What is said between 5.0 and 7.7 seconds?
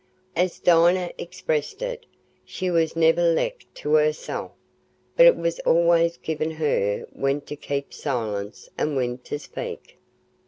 but it was always given her when to